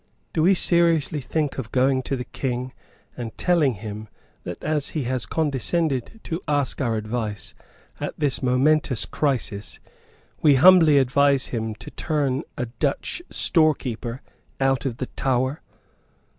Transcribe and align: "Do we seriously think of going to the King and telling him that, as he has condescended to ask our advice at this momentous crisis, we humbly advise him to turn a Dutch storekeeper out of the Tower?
"Do 0.33 0.41
we 0.41 0.55
seriously 0.55 1.21
think 1.21 1.59
of 1.59 1.71
going 1.71 2.01
to 2.09 2.15
the 2.15 2.23
King 2.25 2.73
and 3.15 3.37
telling 3.37 3.75
him 3.75 4.07
that, 4.45 4.63
as 4.63 4.89
he 4.97 5.03
has 5.03 5.27
condescended 5.27 6.21
to 6.23 6.41
ask 6.47 6.81
our 6.81 6.95
advice 6.95 7.53
at 7.99 8.15
this 8.19 8.41
momentous 8.41 9.05
crisis, 9.05 9.79
we 10.41 10.55
humbly 10.55 10.97
advise 10.97 11.49
him 11.49 11.75
to 11.75 11.91
turn 11.91 12.41
a 12.57 12.65
Dutch 12.65 13.21
storekeeper 13.29 14.23
out 14.59 14.87
of 14.87 14.97
the 14.97 15.05
Tower? 15.05 15.61